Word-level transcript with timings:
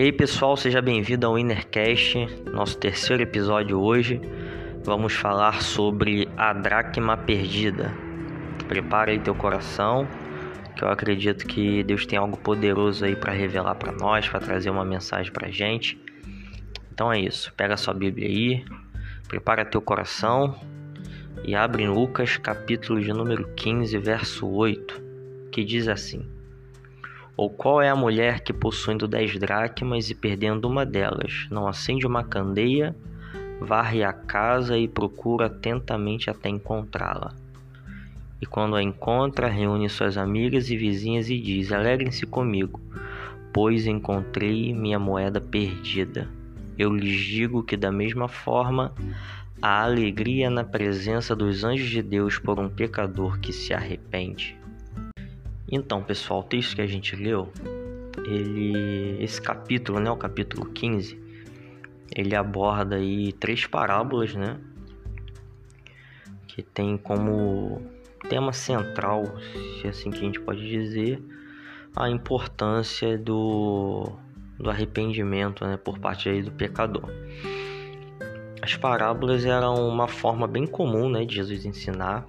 E 0.00 0.04
aí 0.04 0.12
pessoal, 0.12 0.56
seja 0.56 0.80
bem-vindo 0.80 1.26
ao 1.26 1.38
Innercast, 1.38 2.26
nosso 2.50 2.78
terceiro 2.78 3.22
episódio 3.22 3.78
hoje. 3.78 4.18
Vamos 4.82 5.12
falar 5.12 5.60
sobre 5.60 6.26
a 6.38 6.54
dracma 6.54 7.18
perdida. 7.18 7.92
Prepara 8.66 9.10
aí 9.10 9.18
teu 9.18 9.34
coração, 9.34 10.08
que 10.74 10.82
eu 10.82 10.88
acredito 10.88 11.46
que 11.46 11.82
Deus 11.82 12.06
tem 12.06 12.18
algo 12.18 12.38
poderoso 12.38 13.04
aí 13.04 13.14
para 13.14 13.34
revelar 13.34 13.74
para 13.74 13.92
nós, 13.92 14.26
para 14.26 14.40
trazer 14.40 14.70
uma 14.70 14.86
mensagem 14.86 15.30
para 15.30 15.50
gente. 15.50 16.02
Então 16.90 17.12
é 17.12 17.20
isso, 17.20 17.52
pega 17.52 17.76
sua 17.76 17.92
Bíblia 17.92 18.26
aí, 18.26 18.64
prepara 19.28 19.66
teu 19.66 19.82
coração 19.82 20.58
e 21.44 21.54
abre 21.54 21.82
em 21.82 21.88
Lucas 21.88 22.38
capítulo 22.38 23.02
de 23.02 23.12
número 23.12 23.46
15, 23.54 23.98
verso 23.98 24.48
8, 24.48 25.02
que 25.52 25.62
diz 25.62 25.88
assim: 25.88 26.26
ou 27.40 27.48
qual 27.48 27.80
é 27.80 27.88
a 27.88 27.96
mulher 27.96 28.40
que, 28.40 28.52
possuindo 28.52 29.08
dez 29.08 29.38
dracmas 29.38 30.10
e 30.10 30.14
perdendo 30.14 30.68
uma 30.68 30.84
delas, 30.84 31.46
não 31.50 31.66
acende 31.66 32.06
uma 32.06 32.22
candeia, 32.22 32.94
varre 33.58 34.04
a 34.04 34.12
casa 34.12 34.76
e 34.76 34.86
procura 34.86 35.46
atentamente 35.46 36.28
até 36.28 36.50
encontrá-la? 36.50 37.32
E 38.42 38.44
quando 38.44 38.76
a 38.76 38.82
encontra, 38.82 39.48
reúne 39.48 39.88
suas 39.88 40.18
amigas 40.18 40.68
e 40.68 40.76
vizinhas 40.76 41.30
e 41.30 41.40
diz: 41.40 41.72
Alegrem-se 41.72 42.26
comigo, 42.26 42.78
pois 43.54 43.86
encontrei 43.86 44.74
minha 44.74 44.98
moeda 44.98 45.40
perdida. 45.40 46.28
Eu 46.76 46.94
lhes 46.94 47.22
digo 47.22 47.62
que, 47.62 47.74
da 47.74 47.90
mesma 47.90 48.28
forma, 48.28 48.92
a 49.62 49.82
alegria 49.82 50.50
na 50.50 50.62
presença 50.62 51.34
dos 51.34 51.64
anjos 51.64 51.88
de 51.88 52.02
Deus 52.02 52.38
por 52.38 52.60
um 52.60 52.68
pecador 52.68 53.40
que 53.40 53.50
se 53.50 53.72
arrepende. 53.72 54.59
Então, 55.72 56.02
pessoal, 56.02 56.40
o 56.40 56.42
texto 56.42 56.74
que 56.74 56.82
a 56.82 56.86
gente 56.86 57.14
leu, 57.14 57.52
ele 58.24 59.22
esse 59.22 59.40
capítulo, 59.40 60.00
né, 60.00 60.10
o 60.10 60.16
capítulo 60.16 60.66
15, 60.66 61.16
ele 62.14 62.34
aborda 62.34 62.96
aí 62.96 63.32
três 63.34 63.66
parábolas, 63.66 64.34
né? 64.34 64.58
Que 66.48 66.60
tem 66.60 66.98
como 66.98 67.80
tema 68.28 68.52
central, 68.52 69.24
se 69.80 69.86
é 69.86 69.90
assim 69.90 70.10
que 70.10 70.18
a 70.18 70.22
gente 70.22 70.40
pode 70.40 70.68
dizer, 70.68 71.22
a 71.94 72.10
importância 72.10 73.16
do, 73.16 74.12
do 74.58 74.68
arrependimento, 74.68 75.64
né, 75.64 75.76
por 75.76 76.00
parte 76.00 76.28
aí 76.28 76.42
do 76.42 76.50
pecador. 76.50 77.08
As 78.60 78.76
parábolas 78.76 79.44
eram 79.44 79.88
uma 79.88 80.08
forma 80.08 80.48
bem 80.48 80.66
comum, 80.66 81.08
né, 81.08 81.24
de 81.24 81.36
Jesus 81.36 81.64
ensinar 81.64 82.26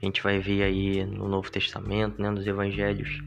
a 0.00 0.04
gente 0.04 0.22
vai 0.22 0.38
ver 0.38 0.62
aí 0.62 1.04
no 1.04 1.28
Novo 1.28 1.50
Testamento, 1.50 2.20
né, 2.20 2.30
nos 2.30 2.46
Evangelhos, 2.46 3.22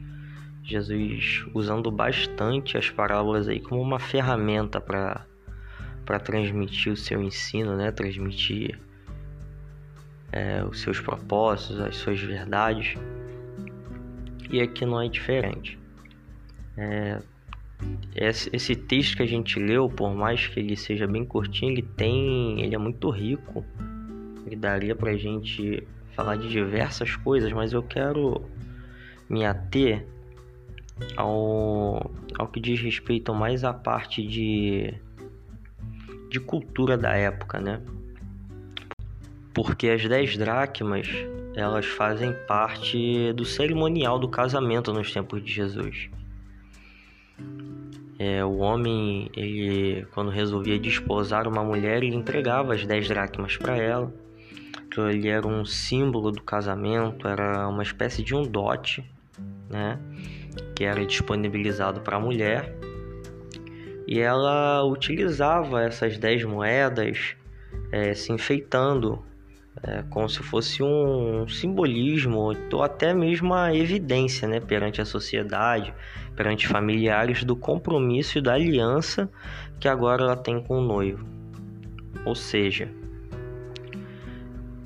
Jesus 0.64 1.44
usando 1.52 1.90
bastante 1.90 2.78
as 2.78 2.88
parábolas 2.88 3.48
aí 3.48 3.60
como 3.60 3.80
uma 3.80 3.98
ferramenta 3.98 4.80
para 4.80 5.26
para 6.04 6.18
transmitir 6.18 6.92
o 6.92 6.96
seu 6.96 7.22
ensino, 7.22 7.76
né, 7.76 7.92
transmitir 7.92 8.78
é, 10.32 10.64
os 10.64 10.80
seus 10.80 11.00
propósitos, 11.00 11.78
as 11.80 11.96
suas 11.96 12.20
verdades. 12.20 12.94
E 14.50 14.60
aqui 14.60 14.84
não 14.84 15.00
é 15.00 15.08
diferente. 15.08 15.78
É, 16.76 17.20
esse, 18.14 18.74
texto 18.74 19.16
que 19.16 19.22
a 19.22 19.26
gente 19.26 19.58
leu, 19.58 19.88
por 19.88 20.14
mais 20.14 20.46
que 20.46 20.60
ele 20.60 20.76
seja 20.76 21.06
bem 21.06 21.24
curtinho, 21.24 21.72
ele 21.72 21.82
tem, 21.82 22.60
ele 22.62 22.74
é 22.74 22.78
muito 22.78 23.08
rico. 23.10 23.64
Ele 24.46 24.56
daria 24.56 24.94
para 24.94 25.12
a 25.12 25.16
gente 25.16 25.86
falar 26.14 26.36
de 26.36 26.48
diversas 26.48 27.16
coisas, 27.16 27.52
mas 27.52 27.72
eu 27.72 27.82
quero 27.82 28.42
me 29.28 29.44
ater 29.44 30.06
ao, 31.16 32.10
ao 32.38 32.48
que 32.48 32.60
diz 32.60 32.80
respeito 32.80 33.34
mais 33.34 33.64
à 33.64 33.72
parte 33.72 34.26
de, 34.26 34.94
de 36.30 36.40
cultura 36.40 36.96
da 36.96 37.12
época, 37.12 37.60
né? 37.60 37.80
Porque 39.54 39.88
as 39.88 40.06
10 40.06 40.36
dracmas 40.38 41.08
elas 41.54 41.84
fazem 41.84 42.32
parte 42.46 43.32
do 43.34 43.44
cerimonial 43.44 44.18
do 44.18 44.28
casamento 44.28 44.92
nos 44.92 45.12
tempos 45.12 45.42
de 45.44 45.52
Jesus. 45.52 46.08
É, 48.18 48.44
o 48.44 48.58
homem, 48.58 49.30
ele, 49.36 50.06
quando 50.12 50.30
resolvia 50.30 50.78
desposar 50.78 51.46
uma 51.48 51.62
mulher, 51.62 52.02
ele 52.02 52.14
entregava 52.14 52.72
as 52.74 52.86
10 52.86 53.08
dracmas 53.08 53.56
para 53.56 53.76
ela 53.76 54.12
ele 55.00 55.28
era 55.28 55.46
um 55.46 55.64
símbolo 55.64 56.30
do 56.30 56.42
casamento, 56.42 57.26
era 57.26 57.66
uma 57.68 57.82
espécie 57.82 58.22
de 58.22 58.34
um 58.34 58.42
dote, 58.42 59.04
né, 59.68 59.98
que 60.74 60.84
era 60.84 61.04
disponibilizado 61.04 62.00
para 62.00 62.16
a 62.16 62.20
mulher. 62.20 62.76
E 64.06 64.20
ela 64.20 64.84
utilizava 64.84 65.82
essas 65.82 66.18
dez 66.18 66.44
moedas 66.44 67.36
é, 67.90 68.12
se 68.14 68.32
enfeitando 68.32 69.22
é, 69.82 70.02
como 70.10 70.28
se 70.28 70.42
fosse 70.42 70.82
um 70.82 71.48
simbolismo 71.48 72.52
ou 72.72 72.82
até 72.82 73.14
mesmo 73.14 73.54
a 73.54 73.74
evidência 73.74 74.46
né, 74.46 74.60
perante 74.60 75.00
a 75.00 75.04
sociedade, 75.04 75.94
perante 76.36 76.66
familiares 76.66 77.44
do 77.44 77.56
compromisso 77.56 78.38
e 78.38 78.42
da 78.42 78.54
aliança 78.54 79.30
que 79.80 79.88
agora 79.88 80.22
ela 80.22 80.36
tem 80.36 80.62
com 80.62 80.78
o 80.78 80.82
noivo. 80.82 81.26
Ou 82.24 82.34
seja, 82.34 82.90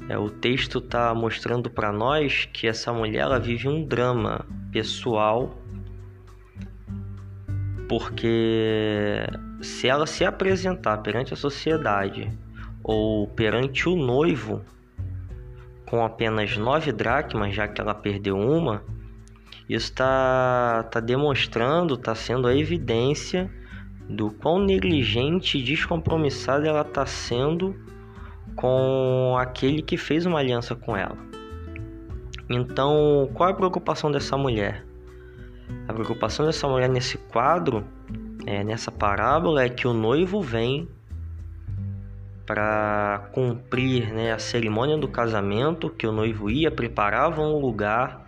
é, 0.09 0.17
o 0.17 0.31
texto 0.31 0.79
está 0.79 1.13
mostrando 1.15 1.69
para 1.69 1.93
nós 1.93 2.49
que 2.53 2.67
essa 2.67 2.93
mulher 2.93 3.23
ela 3.23 3.39
vive 3.41 3.69
um 3.69 3.85
drama 3.85 4.47
pessoal, 4.71 5.59
porque 7.89 9.27
se 9.61 9.89
ela 9.89 10.07
se 10.07 10.25
apresentar 10.25 10.99
perante 10.99 11.35
a 11.35 11.37
sociedade 11.37 12.31
ou 12.83 13.27
perante 13.29 13.89
o 13.89 13.97
noivo 13.97 14.63
com 15.89 16.05
apenas 16.05 16.57
nove 16.57 16.93
dracmas, 16.93 17.55
já 17.55 17.67
que 17.67 17.81
ela 17.81 17.95
perdeu 17.95 18.37
uma, 18.37 18.83
isso 19.69 19.91
está 19.91 20.85
tá 20.85 21.01
demonstrando, 21.01 21.95
está 21.95 22.15
sendo 22.15 22.47
a 22.47 22.55
evidência 22.55 23.51
do 24.09 24.31
quão 24.31 24.61
negligente 24.61 25.59
e 25.59 25.63
descompromissada 25.63 26.69
ela 26.69 26.83
está 26.83 27.05
sendo 27.05 27.75
com 28.55 29.37
aquele 29.39 29.83
que 29.83 29.97
fez 29.97 30.27
uma 30.27 30.39
aliança 30.39 30.75
com 30.75 30.97
ela. 30.97 31.17
Então, 32.49 33.29
qual 33.35 33.49
é 33.49 33.53
a 33.53 33.57
preocupação 33.57 34.11
dessa 34.11 34.37
mulher? 34.37 34.85
A 35.89 35.93
preocupação 35.93 36.47
dessa 36.47 36.69
mulher 36.69 36.89
nesse 36.89 37.19
quadro, 37.19 37.85
é, 38.47 38.63
nessa 38.63 38.93
parábola, 38.93 39.65
é 39.65 39.69
que 39.69 39.89
o 39.89 39.93
noivo 39.93 40.41
vem 40.41 40.89
para 42.47 43.29
cumprir 43.33 44.13
né, 44.13 44.33
a 44.33 44.39
cerimônia 44.39 44.97
do 44.97 45.09
casamento, 45.09 45.91
que 45.91 46.07
o 46.07 46.13
noivo 46.13 46.49
ia, 46.49 46.71
preparava 46.71 47.43
um 47.43 47.59
lugar 47.59 48.26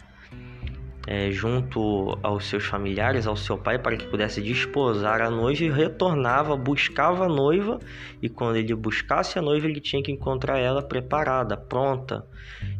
é, 1.10 1.30
junto 1.30 2.18
aos 2.22 2.44
seus 2.44 2.66
familiares, 2.66 3.26
ao 3.26 3.34
seu 3.34 3.56
pai, 3.56 3.78
para 3.78 3.96
que 3.96 4.06
pudesse 4.06 4.42
desposar 4.42 5.22
a 5.22 5.30
noiva 5.30 5.64
e 5.64 5.70
retornava, 5.70 6.54
buscava 6.54 7.24
a 7.24 7.28
noiva, 7.28 7.78
e 8.20 8.28
quando 8.28 8.56
ele 8.56 8.74
buscasse 8.74 9.38
a 9.38 9.42
noiva, 9.42 9.66
ele 9.66 9.80
tinha 9.80 10.02
que 10.02 10.12
encontrar 10.12 10.58
ela 10.58 10.82
preparada, 10.82 11.56
pronta. 11.56 12.26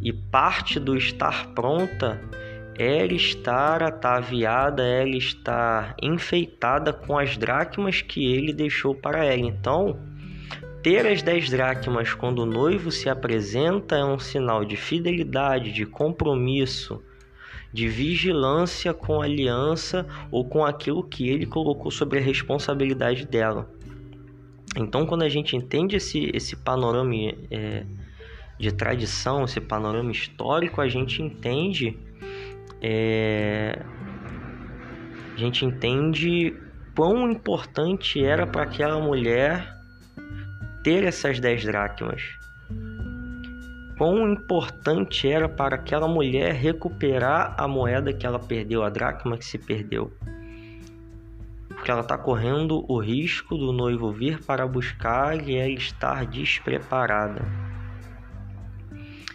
E 0.02 0.12
parte 0.12 0.78
do 0.78 0.94
estar 0.94 1.54
pronta 1.54 2.20
era 2.78 3.14
estar 3.14 3.82
ataviada, 3.82 4.82
ela 4.86 5.16
estar 5.16 5.96
enfeitada 6.02 6.92
com 6.92 7.18
as 7.18 7.34
dracmas 7.34 8.02
que 8.02 8.30
ele 8.30 8.52
deixou 8.52 8.94
para 8.94 9.24
ela. 9.24 9.40
Então, 9.40 9.98
ter 10.82 11.06
as 11.06 11.22
dez 11.22 11.48
dracmas 11.48 12.12
quando 12.12 12.40
o 12.40 12.46
noivo 12.46 12.92
se 12.92 13.08
apresenta 13.08 13.96
é 13.96 14.04
um 14.04 14.18
sinal 14.18 14.66
de 14.66 14.76
fidelidade, 14.76 15.72
de 15.72 15.86
compromisso, 15.86 17.02
de 17.72 17.88
vigilância 17.88 18.94
com 18.94 19.20
a 19.20 19.24
aliança 19.24 20.06
ou 20.30 20.44
com 20.44 20.64
aquilo 20.64 21.02
que 21.02 21.28
ele 21.28 21.46
colocou 21.46 21.90
sobre 21.90 22.18
a 22.18 22.22
responsabilidade 22.22 23.26
dela. 23.26 23.68
Então, 24.76 25.06
quando 25.06 25.22
a 25.22 25.28
gente 25.28 25.56
entende 25.56 25.96
esse, 25.96 26.30
esse 26.34 26.56
panorama 26.56 27.14
é, 27.50 27.84
de 28.58 28.72
tradição, 28.72 29.44
esse 29.44 29.60
panorama 29.60 30.10
histórico, 30.10 30.80
a 30.80 30.88
gente 30.88 31.22
entende 31.22 31.98
é, 32.80 33.82
a 35.34 35.38
gente 35.38 35.64
entende 35.64 36.54
quão 36.94 37.30
importante 37.30 38.24
era 38.24 38.46
para 38.46 38.62
aquela 38.62 39.00
mulher 39.00 39.76
ter 40.82 41.04
essas 41.04 41.40
dez 41.40 41.64
dracmas 41.64 42.37
quão 43.98 44.32
importante 44.32 45.28
era 45.28 45.48
para 45.48 45.74
aquela 45.74 46.06
mulher 46.06 46.54
recuperar 46.54 47.54
a 47.58 47.66
moeda 47.66 48.12
que 48.12 48.24
ela 48.24 48.38
perdeu, 48.38 48.84
a 48.84 48.88
dracma 48.88 49.36
que 49.36 49.44
se 49.44 49.58
perdeu. 49.58 50.12
Porque 51.66 51.90
ela 51.90 52.00
está 52.00 52.16
correndo 52.16 52.84
o 52.88 52.98
risco 52.98 53.58
do 53.58 53.72
noivo 53.72 54.12
vir 54.12 54.40
para 54.44 54.66
buscar 54.66 55.48
e 55.48 55.56
ela 55.56 55.68
estar 55.68 56.24
despreparada. 56.24 57.67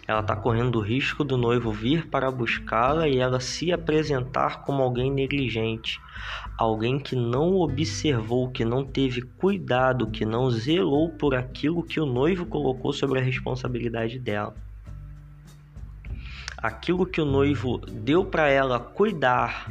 Ela 0.06 0.20
está 0.20 0.36
correndo 0.36 0.76
o 0.76 0.82
risco 0.82 1.24
do 1.24 1.38
noivo 1.38 1.72
vir 1.72 2.08
para 2.08 2.30
buscá-la 2.30 3.08
e 3.08 3.18
ela 3.18 3.40
se 3.40 3.72
apresentar 3.72 4.62
como 4.62 4.82
alguém 4.82 5.10
negligente, 5.10 5.98
alguém 6.58 6.98
que 6.98 7.16
não 7.16 7.54
observou, 7.56 8.50
que 8.50 8.64
não 8.64 8.84
teve 8.84 9.22
cuidado, 9.22 10.10
que 10.10 10.26
não 10.26 10.50
zelou 10.50 11.10
por 11.10 11.34
aquilo 11.34 11.82
que 11.82 11.98
o 11.98 12.06
noivo 12.06 12.44
colocou 12.44 12.92
sobre 12.92 13.18
a 13.18 13.22
responsabilidade 13.22 14.18
dela. 14.18 14.54
Aquilo 16.58 17.06
que 17.06 17.20
o 17.20 17.26
noivo 17.26 17.78
deu 17.78 18.26
para 18.26 18.48
ela 18.50 18.78
cuidar 18.78 19.70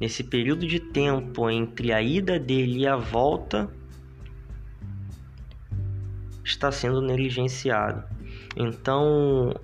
nesse 0.00 0.24
período 0.24 0.66
de 0.66 0.80
tempo 0.80 1.50
entre 1.50 1.92
a 1.92 2.00
ida 2.00 2.38
dele 2.38 2.80
e 2.80 2.86
a 2.86 2.96
volta 2.96 3.68
está 6.42 6.72
sendo 6.72 7.02
negligenciado. 7.02 8.17
Então, 8.56 9.54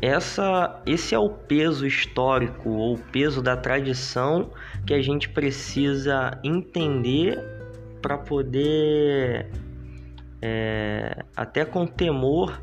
essa, 0.00 0.82
esse 0.86 1.14
é 1.14 1.18
o 1.18 1.30
peso 1.30 1.86
histórico 1.86 2.70
ou 2.70 2.94
o 2.94 2.98
peso 2.98 3.40
da 3.40 3.56
tradição 3.56 4.50
que 4.86 4.92
a 4.92 5.00
gente 5.00 5.28
precisa 5.28 6.40
entender 6.42 7.38
para 8.00 8.18
poder, 8.18 9.48
é, 10.40 11.24
até 11.36 11.64
com 11.64 11.86
temor, 11.86 12.60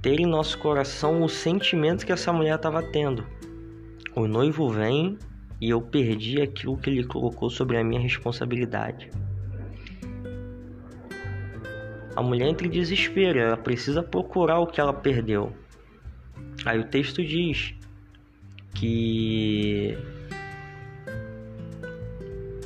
ter 0.00 0.18
em 0.18 0.26
nosso 0.26 0.58
coração 0.58 1.22
o 1.22 1.28
sentimento 1.28 2.06
que 2.06 2.12
essa 2.12 2.32
mulher 2.32 2.56
estava 2.56 2.82
tendo. 2.82 3.26
O 4.16 4.26
noivo 4.26 4.70
vem 4.70 5.18
e 5.60 5.68
eu 5.68 5.82
perdi 5.82 6.40
aquilo 6.40 6.78
que 6.78 6.88
ele 6.88 7.04
colocou 7.04 7.50
sobre 7.50 7.76
a 7.76 7.84
minha 7.84 8.00
responsabilidade. 8.00 9.10
A 12.20 12.22
mulher 12.22 12.48
entra 12.48 12.66
em 12.66 12.70
desespero, 12.70 13.38
ela 13.38 13.56
precisa 13.56 14.02
procurar 14.02 14.58
o 14.58 14.66
que 14.66 14.78
ela 14.78 14.92
perdeu. 14.92 15.54
Aí 16.66 16.78
o 16.78 16.84
texto 16.84 17.24
diz 17.24 17.72
que 18.74 19.96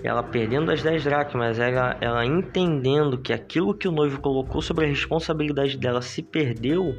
ela 0.02 0.24
perdendo 0.24 0.72
as 0.72 0.82
10 0.82 1.04
dracmas, 1.04 1.60
ela, 1.60 1.96
ela 2.00 2.26
entendendo 2.26 3.16
que 3.16 3.32
aquilo 3.32 3.72
que 3.72 3.86
o 3.86 3.92
noivo 3.92 4.20
colocou 4.20 4.60
sobre 4.60 4.86
a 4.86 4.88
responsabilidade 4.88 5.78
dela 5.78 6.02
se 6.02 6.20
perdeu, 6.20 6.92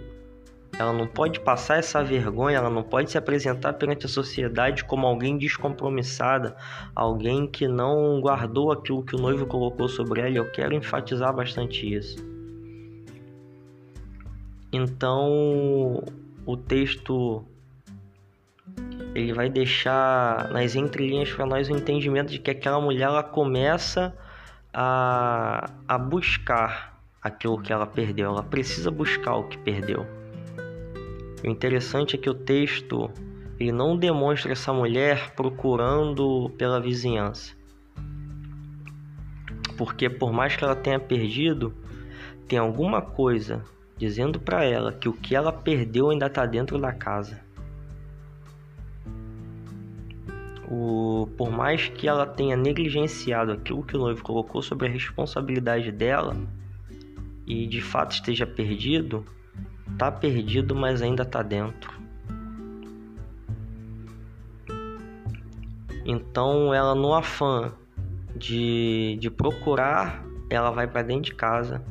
ela 0.79 0.93
não 0.93 1.07
pode 1.07 1.41
passar 1.41 1.79
essa 1.79 2.01
vergonha, 2.05 2.55
ela 2.55 2.69
não 2.69 2.83
pode 2.83 3.11
se 3.11 3.17
apresentar 3.17 3.73
perante 3.73 4.05
a 4.05 4.09
sociedade 4.09 4.85
como 4.85 5.05
alguém 5.05 5.37
descompromissada, 5.37 6.55
alguém 6.95 7.47
que 7.47 7.67
não 7.67 8.21
guardou 8.21 8.71
aquilo 8.71 9.03
que 9.03 9.13
o 9.13 9.19
noivo 9.19 9.45
colocou 9.45 9.89
sobre 9.89 10.21
ela. 10.21 10.37
Eu 10.37 10.49
quero 10.51 10.73
enfatizar 10.73 11.35
bastante 11.35 11.93
isso. 11.93 12.34
Então, 14.75 16.03
o 16.45 16.57
texto 16.57 17.45
ele 19.15 19.31
vai 19.31 19.49
deixar 19.49 20.51
nas 20.51 20.75
entrelinhas 20.75 21.31
para 21.31 21.45
nós 21.45 21.69
o 21.69 21.71
entendimento 21.71 22.29
de 22.29 22.39
que 22.39 22.51
aquela 22.51 22.81
mulher 22.81 23.05
ela 23.05 23.23
começa 23.23 24.13
a, 24.73 25.71
a 25.87 25.97
buscar 25.97 26.99
aquilo 27.21 27.61
que 27.61 27.71
ela 27.71 27.87
perdeu, 27.87 28.31
ela 28.31 28.43
precisa 28.43 28.91
buscar 28.91 29.35
o 29.35 29.47
que 29.47 29.57
perdeu. 29.57 30.05
O 31.41 31.47
interessante 31.47 32.17
é 32.17 32.19
que 32.19 32.29
o 32.29 32.33
texto 32.33 33.09
ele 33.57 33.71
não 33.71 33.95
demonstra 33.95 34.51
essa 34.51 34.73
mulher 34.73 35.31
procurando 35.35 36.51
pela 36.57 36.81
vizinhança. 36.81 37.55
Porque 39.77 40.09
por 40.09 40.33
mais 40.33 40.57
que 40.57 40.65
ela 40.65 40.75
tenha 40.75 40.99
perdido, 40.99 41.73
tem 42.45 42.59
alguma 42.59 43.01
coisa 43.01 43.63
dizendo 43.97 44.39
para 44.39 44.63
ela 44.63 44.91
que 44.91 45.07
o 45.07 45.13
que 45.13 45.35
ela 45.35 45.51
perdeu 45.51 46.09
ainda 46.09 46.27
está 46.27 46.45
dentro 46.45 46.77
da 46.77 46.91
casa. 46.91 47.39
O, 50.69 51.29
por 51.37 51.51
mais 51.51 51.87
que 51.87 52.07
ela 52.07 52.25
tenha 52.25 52.57
negligenciado 52.57 53.51
aquilo 53.51 53.83
que 53.83 53.95
o 53.95 53.99
noivo 53.99 54.23
colocou 54.23 54.61
sobre 54.61 54.87
a 54.87 54.89
responsabilidade 54.89 55.91
dela 55.91 56.35
e 57.45 57.67
de 57.67 57.81
fato 57.81 58.13
esteja 58.13 58.47
perdido, 58.47 59.25
tá 59.97 60.11
perdido, 60.11 60.75
mas 60.75 61.01
ainda 61.01 61.23
está 61.23 61.43
dentro. 61.43 61.93
Então, 66.03 66.73
ela 66.73 66.93
no 66.93 67.13
afã 67.13 67.73
de, 68.35 69.17
de 69.19 69.29
procurar, 69.29 70.23
ela 70.49 70.69
vai 70.69 70.87
para 70.87 71.01
dentro 71.01 71.23
de 71.23 71.35
casa 71.35 71.83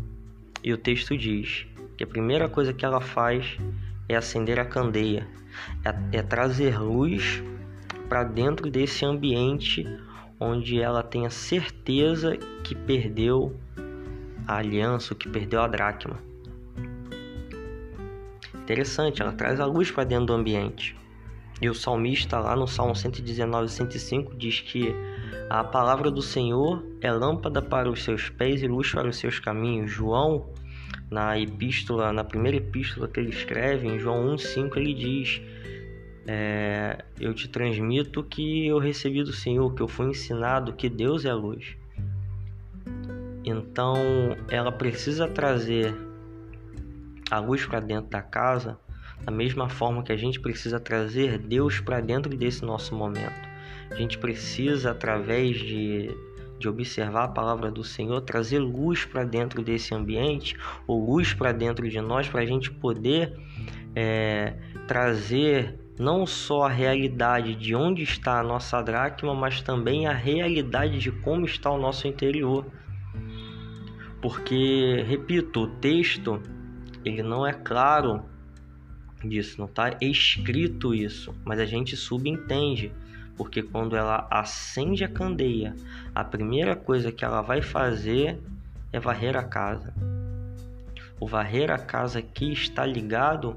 e 0.62 0.72
o 0.72 0.78
texto 0.78 1.16
diz: 1.16 1.66
que 1.96 2.04
a 2.04 2.06
primeira 2.06 2.48
coisa 2.48 2.72
que 2.72 2.84
ela 2.84 3.00
faz 3.00 3.56
é 4.08 4.16
acender 4.16 4.58
a 4.58 4.64
candeia, 4.64 5.26
é, 5.84 6.18
é 6.18 6.22
trazer 6.22 6.78
luz 6.78 7.42
para 8.08 8.24
dentro 8.24 8.70
desse 8.70 9.04
ambiente 9.04 9.86
onde 10.38 10.80
ela 10.80 11.02
tenha 11.02 11.30
certeza 11.30 12.36
que 12.62 12.74
perdeu 12.74 13.56
a 14.46 14.56
aliança, 14.56 15.14
que 15.14 15.28
perdeu 15.28 15.62
a 15.62 15.68
dracma. 15.68 16.18
Interessante, 18.54 19.22
ela 19.22 19.32
traz 19.32 19.60
a 19.60 19.66
luz 19.66 19.90
para 19.90 20.04
dentro 20.04 20.26
do 20.26 20.32
ambiente. 20.32 20.96
E 21.60 21.68
o 21.68 21.74
salmista 21.74 22.38
lá 22.38 22.56
no 22.56 22.66
Salmo 22.66 22.96
119, 22.96 23.68
105 23.68 24.34
diz 24.36 24.60
que 24.60 24.94
a 25.48 25.62
palavra 25.62 26.10
do 26.10 26.20
Senhor 26.20 26.84
é 27.00 27.12
lâmpada 27.12 27.62
para 27.62 27.88
os 27.88 28.02
seus 28.02 28.28
pés 28.28 28.62
e 28.62 28.66
luz 28.66 28.90
para 28.90 29.08
os 29.08 29.16
seus 29.16 29.38
caminhos. 29.38 29.90
João 29.90 30.48
na 31.10 31.38
epístola, 31.38 32.12
na 32.12 32.24
primeira 32.24 32.56
epístola 32.56 33.08
que 33.08 33.20
ele 33.20 33.30
escreve, 33.30 33.86
em 33.86 33.98
João 33.98 34.34
1,5, 34.36 34.76
ele 34.76 34.94
diz: 34.94 35.42
é, 36.26 37.04
Eu 37.20 37.34
te 37.34 37.48
transmito 37.48 38.22
que 38.22 38.66
eu 38.66 38.78
recebi 38.78 39.22
do 39.22 39.32
Senhor, 39.32 39.72
que 39.74 39.82
eu 39.82 39.88
fui 39.88 40.06
ensinado 40.06 40.72
que 40.72 40.88
Deus 40.88 41.24
é 41.24 41.30
a 41.30 41.34
luz. 41.34 41.76
Então 43.44 43.96
ela 44.48 44.72
precisa 44.72 45.28
trazer 45.28 45.94
a 47.30 47.38
luz 47.38 47.66
para 47.66 47.80
dentro 47.80 48.10
da 48.10 48.22
casa, 48.22 48.78
da 49.22 49.30
mesma 49.30 49.68
forma 49.68 50.02
que 50.02 50.12
a 50.12 50.16
gente 50.16 50.40
precisa 50.40 50.80
trazer 50.80 51.38
Deus 51.38 51.80
para 51.80 52.00
dentro 52.00 52.34
desse 52.36 52.64
nosso 52.64 52.94
momento. 52.94 53.54
A 53.90 53.94
gente 53.94 54.18
precisa, 54.18 54.90
através 54.90 55.58
de 55.58 56.10
de 56.64 56.68
observar 56.68 57.24
a 57.24 57.28
palavra 57.28 57.70
do 57.70 57.84
Senhor, 57.84 58.22
trazer 58.22 58.58
luz 58.58 59.04
para 59.04 59.22
dentro 59.22 59.62
desse 59.62 59.94
ambiente, 59.94 60.56
ou 60.86 61.04
luz 61.04 61.34
para 61.34 61.52
dentro 61.52 61.86
de 61.88 62.00
nós, 62.00 62.26
para 62.26 62.40
a 62.40 62.46
gente 62.46 62.70
poder 62.70 63.36
é, 63.94 64.54
trazer 64.88 65.78
não 65.98 66.26
só 66.26 66.64
a 66.64 66.70
realidade 66.70 67.54
de 67.54 67.74
onde 67.74 68.02
está 68.02 68.40
a 68.40 68.42
nossa 68.42 68.80
dracma, 68.80 69.34
mas 69.34 69.60
também 69.60 70.06
a 70.06 70.12
realidade 70.12 70.98
de 70.98 71.12
como 71.12 71.44
está 71.44 71.70
o 71.70 71.78
nosso 71.78 72.08
interior. 72.08 72.66
Porque, 74.22 75.04
repito, 75.06 75.64
o 75.64 75.66
texto 75.66 76.40
ele 77.04 77.22
não 77.22 77.46
é 77.46 77.52
claro 77.52 78.24
disso, 79.22 79.56
não 79.58 79.66
está 79.66 79.96
escrito 80.00 80.94
isso, 80.94 81.34
mas 81.44 81.60
a 81.60 81.66
gente 81.66 81.94
subentende 81.94 82.90
porque 83.36 83.62
quando 83.62 83.96
ela 83.96 84.26
acende 84.30 85.04
a 85.04 85.08
candeia, 85.08 85.74
a 86.14 86.22
primeira 86.24 86.76
coisa 86.76 87.10
que 87.10 87.24
ela 87.24 87.42
vai 87.42 87.60
fazer 87.60 88.38
é 88.92 89.00
varrer 89.00 89.36
a 89.36 89.42
casa. 89.42 89.92
O 91.18 91.26
varrer 91.26 91.70
a 91.70 91.78
casa 91.78 92.18
aqui 92.18 92.52
está 92.52 92.84
ligado 92.84 93.56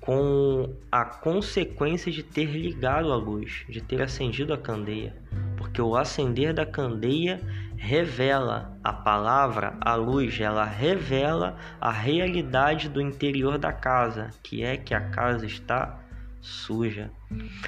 com 0.00 0.74
a 0.90 1.04
consequência 1.04 2.10
de 2.10 2.22
ter 2.22 2.46
ligado 2.46 3.12
a 3.12 3.16
luz, 3.16 3.64
de 3.68 3.80
ter 3.82 4.00
acendido 4.00 4.54
a 4.54 4.58
candeia, 4.58 5.14
porque 5.56 5.82
o 5.82 5.96
acender 5.96 6.54
da 6.54 6.64
candeia 6.64 7.40
revela 7.76 8.76
a 8.82 8.92
palavra, 8.92 9.76
a 9.80 9.94
luz, 9.94 10.40
ela 10.40 10.64
revela 10.64 11.56
a 11.80 11.92
realidade 11.92 12.88
do 12.88 13.00
interior 13.00 13.58
da 13.58 13.72
casa, 13.72 14.30
que 14.42 14.62
é 14.62 14.76
que 14.76 14.94
a 14.94 15.00
casa 15.10 15.46
está 15.46 16.00
suja. 16.40 17.10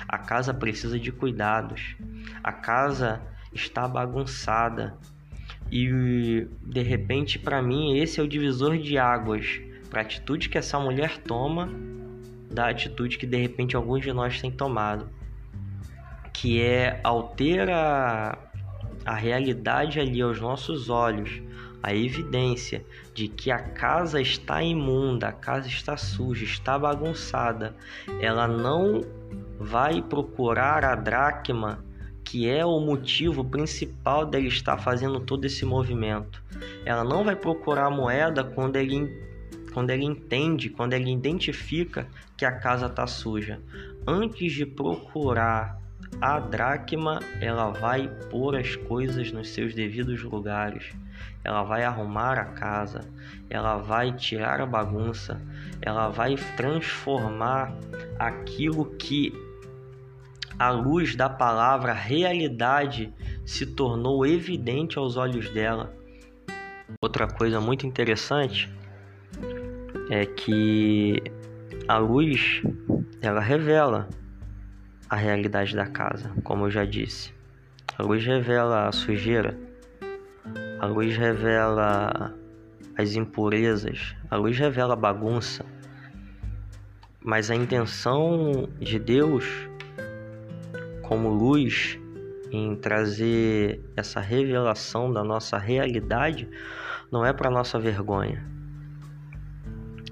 A 0.09 0.19
casa 0.19 0.53
precisa 0.53 0.99
de 0.99 1.12
cuidados. 1.12 1.97
A 2.43 2.53
casa 2.53 3.21
está 3.53 3.87
bagunçada. 3.87 4.97
E 5.71 6.47
de 6.62 6.83
repente, 6.83 7.39
para 7.39 7.62
mim, 7.62 7.99
esse 7.99 8.21
é 8.21 8.23
o 8.23 8.29
divisor 8.29 8.79
de 8.79 8.99
águas 8.99 9.61
para 9.89 10.00
a 10.00 10.05
atitude 10.05 10.49
que 10.49 10.59
essa 10.59 10.79
mulher 10.79 11.19
toma 11.19 11.69
da 12.50 12.69
atitude 12.69 13.17
que 13.17 13.27
de 13.27 13.37
repente 13.37 13.77
alguns 13.77 14.03
de 14.03 14.12
nós 14.12 14.41
têm 14.41 14.50
tomado, 14.50 15.09
que 16.33 16.61
é 16.61 17.00
altera 17.05 18.37
a 19.05 19.15
realidade 19.15 20.00
ali 20.00 20.21
aos 20.21 20.41
nossos 20.41 20.89
olhos, 20.89 21.41
a 21.83 21.95
evidência 21.95 22.85
de 23.15 23.29
que 23.29 23.51
a 23.51 23.59
casa 23.59 24.21
está 24.21 24.63
imunda, 24.63 25.29
a 25.29 25.33
casa 25.33 25.69
está 25.69 25.97
suja, 25.97 26.45
está 26.45 26.79
bagunçada, 26.79 27.75
ela 28.21 28.47
não 28.47 29.03
vai 29.59 30.03
procurar 30.03 30.85
a 30.85 30.95
dracma, 30.95 31.85
que 32.25 32.49
é 32.49 32.65
o 32.65 32.81
motivo 32.81 33.45
principal 33.45 34.25
dele 34.25 34.49
estar 34.49 34.79
fazendo 34.79 35.21
todo 35.21 35.45
esse 35.45 35.65
movimento. 35.65 36.43
Ela 36.85 37.05
não 37.05 37.25
vai 37.25 37.37
procurar 37.37 37.87
a 37.87 37.91
moeda 37.91 38.45
quando 38.45 38.77
ele 38.77 39.31
quando 39.73 39.91
ele 39.91 40.05
entende, 40.05 40.69
quando 40.69 40.95
ele 40.95 41.13
identifica 41.13 42.09
que 42.37 42.45
a 42.45 42.51
casa 42.51 42.87
está 42.87 43.07
suja. 43.07 43.61
Antes 44.05 44.53
de 44.53 44.67
procurar 44.67 45.81
a 46.21 46.38
dracma, 46.38 47.21
ela 47.40 47.71
vai 47.71 48.09
pôr 48.31 48.57
as 48.57 48.76
coisas 48.76 49.33
nos 49.33 49.49
seus 49.50 49.75
devidos 49.75 50.23
lugares. 50.23 50.93
Ela 51.45 51.62
vai 51.62 51.85
arrumar 51.85 52.38
a 52.38 52.45
casa, 52.45 53.09
ela 53.49 53.76
vai 53.76 54.12
tirar 54.12 54.61
a 54.61 54.67
bagunça, 54.67 55.40
ela 55.81 56.09
vai 56.09 56.37
transformar 56.57 57.75
aquilo 58.19 58.85
que 58.97 59.33
a 60.59 60.71
luz 60.71 61.17
da 61.17 61.29
palavra 61.29 61.93
realidade 61.93 63.12
se 63.47 63.64
tornou 63.64 64.26
evidente 64.26 64.99
aos 64.99 65.17
olhos 65.17 65.49
dela. 65.50 65.95
Outra 67.00 67.26
coisa 67.26 67.61
muito 67.61 67.87
interessante 67.87 68.71
é 70.11 70.26
que 70.26 71.23
a 71.88 71.97
luz 71.97 72.62
ela 73.23 73.40
revela 73.40 74.09
a 75.11 75.17
realidade 75.17 75.75
da 75.75 75.87
casa, 75.87 76.31
como 76.45 76.67
eu 76.67 76.71
já 76.71 76.85
disse. 76.85 77.35
A 77.99 78.02
luz 78.05 78.25
revela 78.25 78.87
a 78.87 78.93
sujeira, 78.93 79.59
a 80.79 80.87
luz 80.87 81.17
revela 81.17 82.33
as 82.97 83.17
impurezas, 83.17 84.14
a 84.31 84.37
luz 84.37 84.57
revela 84.57 84.93
a 84.93 84.97
bagunça. 84.97 85.67
Mas 87.21 87.50
a 87.50 87.57
intenção 87.57 88.69
de 88.79 89.00
Deus, 89.00 89.45
como 91.02 91.29
luz, 91.29 91.99
em 92.52 92.76
trazer 92.76 93.81
essa 93.97 94.21
revelação 94.21 95.12
da 95.12 95.25
nossa 95.25 95.59
realidade, 95.59 96.49
não 97.11 97.26
é 97.26 97.33
para 97.33 97.50
nossa 97.50 97.81
vergonha, 97.81 98.47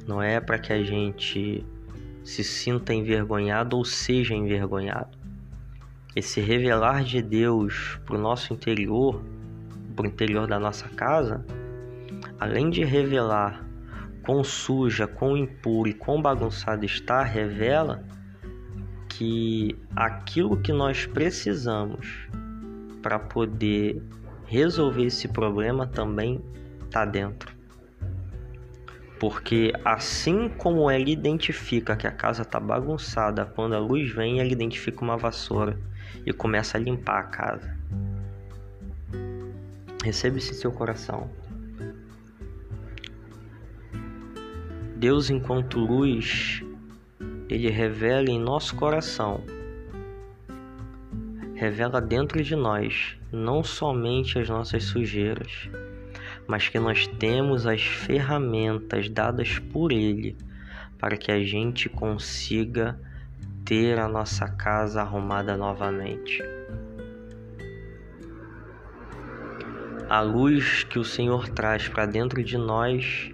não 0.09 0.21
é 0.21 0.40
para 0.40 0.59
que 0.59 0.73
a 0.73 0.83
gente 0.83 1.64
se 2.28 2.44
sinta 2.44 2.92
envergonhado 2.92 3.78
ou 3.78 3.87
seja 3.87 4.35
envergonhado. 4.35 5.16
Esse 6.14 6.42
revelar 6.42 7.02
de 7.02 7.23
Deus 7.23 7.99
para 8.04 8.16
o 8.16 8.20
nosso 8.20 8.52
interior, 8.52 9.25
para 9.97 10.04
o 10.04 10.08
interior 10.08 10.47
da 10.47 10.58
nossa 10.61 10.90
casa, 10.90 11.42
além 12.38 12.68
de 12.68 12.85
revelar 12.85 13.66
quão 14.23 14.44
suja, 14.44 15.06
quão 15.06 15.38
impuro 15.38 15.88
e 15.88 15.94
quão 15.94 16.20
bagunçado 16.20 16.85
está, 16.85 17.23
revela 17.23 18.04
que 19.08 19.75
aquilo 19.97 20.58
que 20.58 20.70
nós 20.70 21.06
precisamos 21.06 22.28
para 23.00 23.18
poder 23.18 24.02
resolver 24.44 25.04
esse 25.04 25.28
problema 25.28 25.87
também 25.87 26.44
está 26.85 27.06
dentro. 27.06 27.58
Porque 29.19 29.73
assim 29.85 30.49
como 30.49 30.91
ela 30.91 31.09
identifica 31.09 31.97
que 31.97 32.07
a 32.07 32.13
casa 32.13 32.43
está 32.43 32.61
bagunçada, 32.61 33.45
quando 33.45 33.75
a 33.75 33.79
luz 33.79 34.11
vem, 34.13 34.41
ela 34.41 34.51
identifica 34.51 35.03
uma 35.03 35.17
vassoura 35.17 35.79
e 36.25 36.33
começa 36.33 36.79
a 36.79 36.81
limpar 36.81 37.19
a 37.19 37.25
casa. 37.25 37.77
Receba 40.05 40.39
isso 40.39 40.53
em 40.53 40.55
seu 40.55 40.71
coração. 40.71 41.29
Deus, 44.97 45.31
enquanto 45.31 45.79
luz, 45.79 46.63
ele 47.49 47.71
revela 47.71 48.31
em 48.31 48.39
nosso 48.39 48.75
coração, 48.75 49.43
revela 51.55 52.01
dentro 52.01 52.43
de 52.43 52.55
nós 52.55 53.17
não 53.33 53.63
somente 53.63 54.39
as 54.39 54.49
nossas 54.49 54.85
sujeiras, 54.85 55.69
mas 56.49 56.67
que 56.67 56.78
nós 56.78 57.07
temos 57.07 57.67
as 57.67 57.83
ferramentas 57.83 59.11
dadas 59.11 59.59
por 59.59 59.93
Ele 59.93 60.35
para 60.99 61.17
que 61.17 61.31
a 61.31 61.45
gente 61.45 61.90
consiga 61.90 62.99
ter 63.67 63.99
a 63.99 64.09
nossa 64.09 64.49
casa 64.49 65.02
arrumada 65.02 65.59
novamente. 65.59 66.43
A 70.09 70.23
luz 70.23 70.85
que 70.85 70.99
o 70.99 71.05
Senhor 71.05 71.50
traz 71.50 71.87
para 71.87 72.07
dentro 72.07 72.43
de 72.43 72.57
nós 72.57 73.31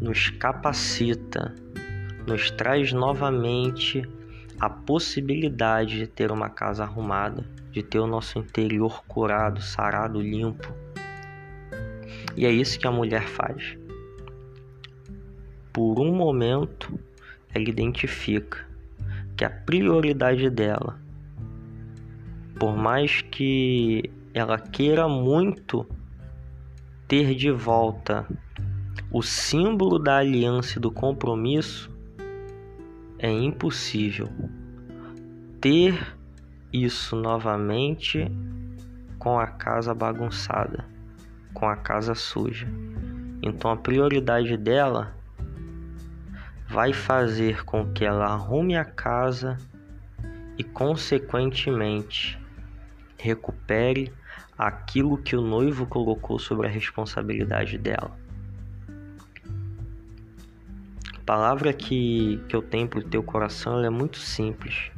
nos 0.00 0.28
capacita, 0.28 1.54
nos 2.26 2.50
traz 2.50 2.92
novamente 2.92 4.02
a 4.58 4.68
possibilidade 4.68 5.98
de 5.98 6.06
ter 6.08 6.32
uma 6.32 6.50
casa 6.50 6.82
arrumada, 6.82 7.48
de 7.70 7.80
ter 7.80 8.00
o 8.00 8.08
nosso 8.08 8.40
interior 8.40 9.04
curado, 9.06 9.62
sarado, 9.62 10.20
limpo 10.20 10.83
e 12.36 12.46
é 12.46 12.50
isso 12.50 12.78
que 12.78 12.86
a 12.86 12.92
mulher 12.92 13.26
faz. 13.28 13.76
Por 15.72 16.00
um 16.00 16.14
momento, 16.14 16.98
ela 17.52 17.68
identifica 17.68 18.66
que 19.36 19.44
a 19.44 19.50
prioridade 19.50 20.48
dela, 20.50 20.98
por 22.58 22.76
mais 22.76 23.22
que 23.22 24.10
ela 24.32 24.58
queira 24.58 25.08
muito 25.08 25.86
ter 27.06 27.34
de 27.34 27.50
volta 27.50 28.26
o 29.10 29.22
símbolo 29.22 29.98
da 29.98 30.18
aliança 30.18 30.78
e 30.78 30.80
do 30.80 30.90
compromisso, 30.90 31.90
é 33.18 33.30
impossível 33.30 34.28
ter 35.60 36.16
isso 36.72 37.14
novamente 37.14 38.30
com 39.18 39.38
a 39.38 39.46
casa 39.46 39.94
bagunçada 39.94 40.93
com 41.54 41.68
a 41.68 41.76
casa 41.76 42.14
suja. 42.14 42.66
Então 43.42 43.70
a 43.70 43.76
prioridade 43.76 44.56
dela 44.56 45.14
vai 46.68 46.92
fazer 46.92 47.64
com 47.64 47.92
que 47.92 48.04
ela 48.04 48.26
arrume 48.26 48.76
a 48.76 48.84
casa 48.84 49.56
e, 50.58 50.64
consequentemente, 50.64 52.38
recupere 53.16 54.12
aquilo 54.58 55.18
que 55.18 55.36
o 55.36 55.40
noivo 55.40 55.86
colocou 55.86 56.38
sobre 56.38 56.66
a 56.66 56.70
responsabilidade 56.70 57.78
dela. 57.78 58.16
A 61.16 61.20
palavra 61.24 61.72
que, 61.72 62.42
que 62.48 62.54
eu 62.54 62.62
tenho 62.62 62.86
para 62.86 62.98
o 62.98 63.02
teu 63.02 63.22
coração 63.22 63.82
é 63.82 63.90
muito 63.90 64.18
simples. 64.18 64.90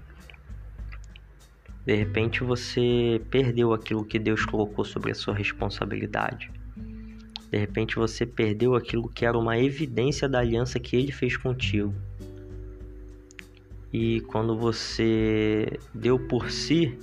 De 1.86 1.94
repente 1.94 2.42
você 2.42 3.22
perdeu 3.30 3.72
aquilo 3.72 4.04
que 4.04 4.18
Deus 4.18 4.44
colocou 4.44 4.84
sobre 4.84 5.12
a 5.12 5.14
sua 5.14 5.32
responsabilidade. 5.32 6.50
De 7.48 7.56
repente 7.56 7.94
você 7.94 8.26
perdeu 8.26 8.74
aquilo 8.74 9.08
que 9.08 9.24
era 9.24 9.38
uma 9.38 9.56
evidência 9.56 10.28
da 10.28 10.40
aliança 10.40 10.80
que 10.80 10.96
ele 10.96 11.12
fez 11.12 11.36
contigo. 11.36 11.94
E 13.92 14.20
quando 14.22 14.58
você 14.58 15.78
deu 15.94 16.18
por 16.18 16.50
si 16.50 16.98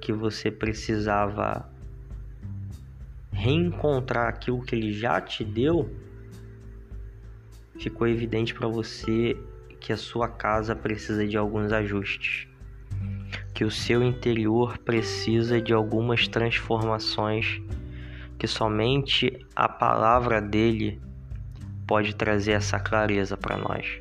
que 0.00 0.12
você 0.12 0.48
precisava 0.48 1.68
reencontrar 3.32 4.28
aquilo 4.28 4.62
que 4.62 4.76
ele 4.76 4.92
já 4.92 5.20
te 5.20 5.44
deu, 5.44 5.90
ficou 7.76 8.06
evidente 8.06 8.54
para 8.54 8.68
você 8.68 9.36
que 9.80 9.92
a 9.92 9.96
sua 9.96 10.28
casa 10.28 10.76
precisa 10.76 11.26
de 11.26 11.36
alguns 11.36 11.72
ajustes 11.72 12.47
que 13.58 13.64
o 13.64 13.72
seu 13.72 14.04
interior 14.04 14.78
precisa 14.78 15.60
de 15.60 15.74
algumas 15.74 16.28
transformações 16.28 17.60
que 18.38 18.46
somente 18.46 19.44
a 19.56 19.68
palavra 19.68 20.40
dele 20.40 21.02
pode 21.84 22.14
trazer 22.14 22.52
essa 22.52 22.78
clareza 22.78 23.36
para 23.36 23.56
nós. 23.56 23.98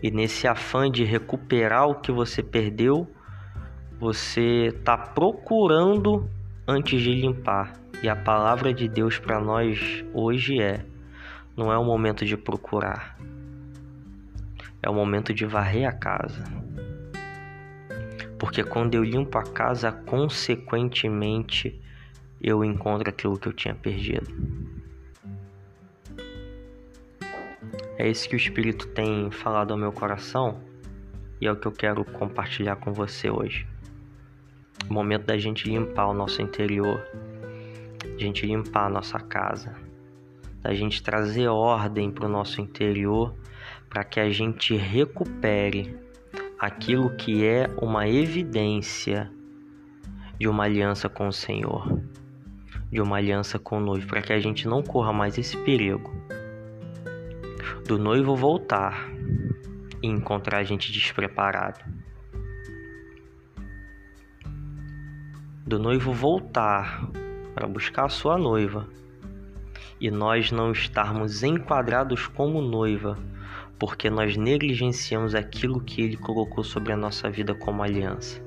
E 0.00 0.08
nesse 0.12 0.46
afã 0.46 0.88
de 0.88 1.02
recuperar 1.02 1.88
o 1.88 1.96
que 1.96 2.12
você 2.12 2.44
perdeu, 2.44 3.10
você 3.98 4.68
está 4.68 4.96
procurando 4.96 6.30
antes 6.64 7.02
de 7.02 7.12
limpar. 7.12 7.72
E 8.04 8.08
a 8.08 8.14
palavra 8.14 8.72
de 8.72 8.86
Deus 8.86 9.18
para 9.18 9.40
nós 9.40 10.04
hoje 10.14 10.62
é: 10.62 10.84
não 11.56 11.72
é 11.72 11.76
o 11.76 11.84
momento 11.84 12.24
de 12.24 12.36
procurar, 12.36 13.18
é 14.80 14.88
o 14.88 14.94
momento 14.94 15.34
de 15.34 15.44
varrer 15.44 15.88
a 15.88 15.92
casa 15.92 16.44
porque 18.42 18.64
quando 18.64 18.96
eu 18.96 19.04
limpo 19.04 19.38
a 19.38 19.44
casa, 19.44 19.92
consequentemente 19.92 21.80
eu 22.40 22.64
encontro 22.64 23.08
aquilo 23.08 23.38
que 23.38 23.46
eu 23.46 23.52
tinha 23.52 23.72
perdido. 23.72 24.26
É 27.96 28.08
isso 28.10 28.28
que 28.28 28.34
o 28.34 28.36
Espírito 28.36 28.88
tem 28.88 29.30
falado 29.30 29.70
ao 29.70 29.78
meu 29.78 29.92
coração 29.92 30.60
e 31.40 31.46
é 31.46 31.52
o 31.52 31.54
que 31.54 31.66
eu 31.66 31.70
quero 31.70 32.04
compartilhar 32.04 32.74
com 32.74 32.92
você 32.92 33.30
hoje. 33.30 33.64
O 34.90 34.92
momento 34.92 35.26
da 35.26 35.38
gente 35.38 35.68
limpar 35.68 36.08
o 36.08 36.12
nosso 36.12 36.42
interior, 36.42 37.00
da 38.00 38.18
gente 38.18 38.44
limpar 38.44 38.86
a 38.86 38.90
nossa 38.90 39.20
casa, 39.20 39.72
da 40.60 40.74
gente 40.74 41.00
trazer 41.00 41.46
ordem 41.46 42.10
para 42.10 42.26
o 42.26 42.28
nosso 42.28 42.60
interior 42.60 43.32
para 43.88 44.02
que 44.02 44.18
a 44.18 44.28
gente 44.30 44.74
recupere 44.74 46.01
aquilo 46.62 47.10
que 47.16 47.44
é 47.44 47.68
uma 47.76 48.08
evidência 48.08 49.28
de 50.38 50.46
uma 50.46 50.62
aliança 50.62 51.08
com 51.08 51.26
o 51.26 51.32
Senhor, 51.32 52.00
de 52.88 53.00
uma 53.00 53.16
aliança 53.16 53.58
com 53.58 53.78
o 53.78 53.80
noivo, 53.80 54.06
para 54.06 54.22
que 54.22 54.32
a 54.32 54.38
gente 54.38 54.68
não 54.68 54.80
corra 54.80 55.12
mais 55.12 55.36
esse 55.36 55.56
perigo 55.56 56.08
do 57.84 57.98
noivo 57.98 58.36
voltar 58.36 59.10
e 60.00 60.06
encontrar 60.06 60.58
a 60.58 60.62
gente 60.62 60.92
despreparado. 60.92 61.80
Do 65.66 65.80
noivo 65.80 66.12
voltar 66.12 67.08
para 67.56 67.66
buscar 67.66 68.04
a 68.04 68.08
sua 68.08 68.38
noiva 68.38 68.86
e 70.00 70.12
nós 70.12 70.52
não 70.52 70.70
estarmos 70.70 71.42
enquadrados 71.42 72.28
como 72.28 72.62
noiva, 72.62 73.18
porque 73.82 74.08
nós 74.08 74.36
negligenciamos 74.36 75.34
aquilo 75.34 75.80
que 75.80 76.02
ele 76.02 76.16
colocou 76.16 76.62
sobre 76.62 76.92
a 76.92 76.96
nossa 76.96 77.28
vida 77.28 77.52
como 77.52 77.82
aliança. 77.82 78.40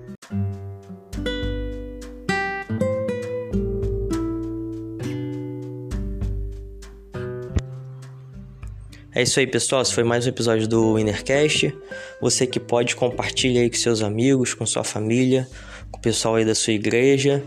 É 9.14 9.24
isso 9.24 9.38
aí, 9.38 9.46
pessoal. 9.46 9.82
Esse 9.82 9.94
foi 9.94 10.06
mais 10.06 10.26
um 10.26 10.30
episódio 10.30 10.70
do 10.70 10.98
Innercast. 10.98 11.78
Você 12.22 12.48
que 12.48 12.58
pode 12.58 12.96
compartilhar 12.96 13.60
aí 13.60 13.70
com 13.70 13.76
seus 13.76 14.02
amigos, 14.02 14.54
com 14.54 14.66
sua 14.66 14.86
família, 14.86 15.46
com 15.92 16.00
o 16.00 16.02
pessoal 16.02 16.36
aí 16.36 16.46
da 16.46 16.56
sua 16.56 16.72
igreja. 16.72 17.44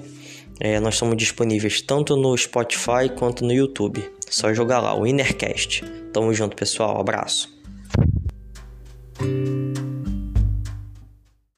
É, 0.61 0.79
nós 0.79 0.93
estamos 0.93 1.17
disponíveis 1.17 1.81
tanto 1.81 2.19
no 2.19 2.37
Spotify 2.37 3.09
quanto 3.17 3.47
no 3.47 3.53
YouTube. 3.55 4.05
Só 4.29 4.53
jogar 4.53 4.81
lá, 4.81 4.95
o 4.95 5.07
Innercast. 5.07 5.83
Tamo 6.13 6.35
junto, 6.35 6.55
pessoal. 6.55 7.01
Abraço. 7.01 7.57
thank 9.19 9.31
you 9.31 9.58